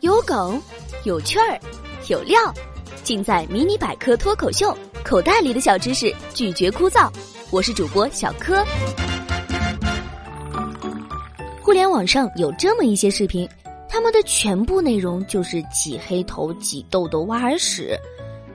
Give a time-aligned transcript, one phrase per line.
[0.00, 0.60] 有梗，
[1.04, 1.58] 有趣儿，
[2.08, 2.38] 有料，
[3.02, 4.68] 尽在《迷你百科脱口秀》。
[5.02, 7.10] 口袋里的小知识，拒绝枯燥。
[7.50, 8.64] 我是主播小柯。
[11.62, 13.48] 互联网上有这么一些视频，
[13.88, 17.98] 他们的全部内容就是挤黑头、挤痘痘、挖耳屎。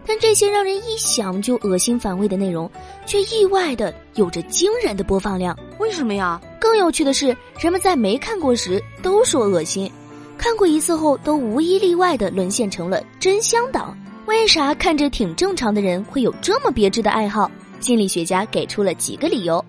[0.08, 2.70] 但这些让人一想就恶心反胃的内容，
[3.08, 5.58] 却意外的有着惊人的播放量。
[5.80, 6.40] 为什么呀？
[6.60, 9.92] 更有趣的是，人们在没看过时都说恶心，
[10.38, 13.98] 看过一次后都无一例外的沦陷成了真香党。
[14.28, 17.50] 为啥看着挺正常的人会有这么别致的爱好？
[17.80, 19.64] 心理学家给出了几个理由。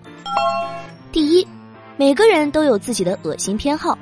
[1.11, 1.47] 第一，
[1.95, 3.97] 每个人都有自己的恶心偏好。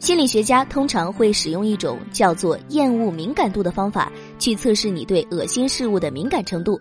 [0.00, 6.80] 心理学家通常会使用一种叫做厌恶敏感度的方法，去测试你对恶心事物的敏感程度。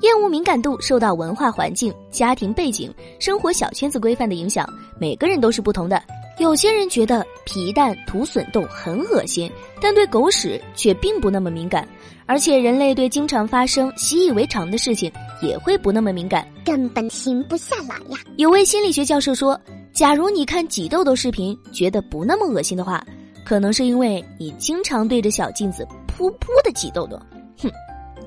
[0.00, 4.68] 厌恶敏感度受到文化环境、家庭背景、生活小圈子规范的影响，
[4.98, 6.02] 每个人都是不同的。
[6.44, 11.86] 有些人觉得皮蛋、土笋冻很恶心，但对狗屎却并不那么敏感。
[12.26, 18.18] 而且人类对经常发生、习以为常的事情也会不那么敏感，根本停不下来呀。
[18.36, 19.60] 有位心理学教授说。
[19.92, 23.04] 假如你看挤痘痘视频觉得不那么恶心的话，
[23.44, 27.20] 可能是因为你经常对着小镜子噗噗的挤痘痘。
[27.58, 27.68] 哼，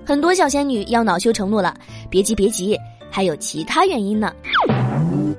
[0.06, 1.73] 很多小仙女要恼羞成怒了，
[2.09, 2.78] 别急别急，
[3.09, 4.34] 还有其他原因呢。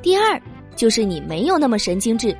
[0.02, 0.40] 第二
[0.74, 2.34] 就是你没有那么神经质，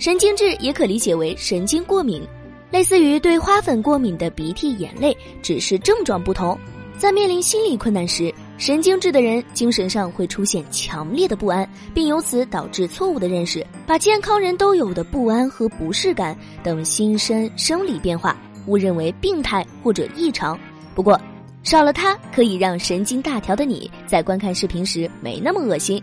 [0.00, 2.26] 神经质也可理解为神经过敏，
[2.70, 6.58] 类似于对花粉过敏的鼻涕、眼泪，只是症状不同。
[6.96, 8.32] 在面临心理困难时。
[8.56, 20.58] 神经质的人精神上会出现强烈的不安，并由此导致错误的认识，把健康人都有的不安和不适感等心身生理变化误认为病态或者异常。
[20.94, 21.18] 不过，
[21.62, 26.02] 少了它可以让神经大条的你在观看视频时没那么恶心。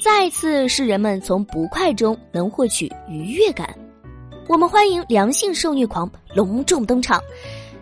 [0.00, 3.68] 再次是人们从不快中能获取愉悦感，
[4.48, 7.22] 我们欢迎良性受虐狂隆重登场。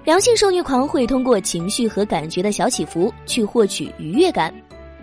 [0.04, 4.52] 良性受虐狂会通过情绪和感觉的小起伏去获取愉悦感，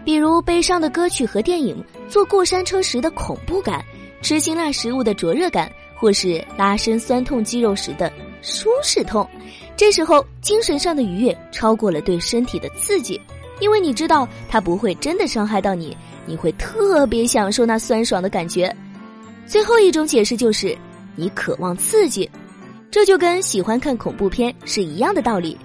[0.04, 3.82] 比如悲伤的歌曲和电影，坐过山车时的恐怖感，
[4.22, 9.26] 吃辛辣食物的灼热感，或是拉伸酸痛肌肉时的舒适痛。
[9.78, 13.20] 这时候精神上的愉悦超过了对身体的刺激，
[13.60, 15.96] 因为你知道它不会真的伤害到你，
[16.26, 18.74] 你会特别享受那酸爽的感觉。
[19.46, 20.78] 最后一种解释就是，
[21.16, 22.30] 你渴望刺激。
[22.92, 25.58] 这就跟喜欢看恐怖片是一样的道理，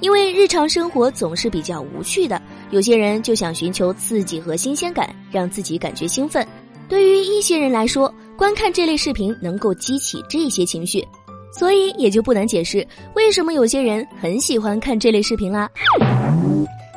[0.00, 6.46] 因为日常生活总是比较无趣的，有些人就想寻求刺激和新鲜感，让自己感觉兴奋。
[6.88, 11.06] 对于一些人来说，观看这类视频能够激起这些情绪，
[11.52, 15.68] 所以也就不难解释为什么有些人很喜欢看这类视频啦。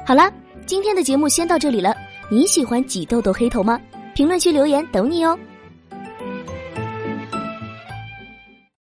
[0.06, 0.32] 好了，
[0.66, 1.94] 今天的节目先到这里了，
[2.30, 3.80] 你喜欢挤痘痘黑头吗？
[4.14, 5.38] 评论区留言等你哦。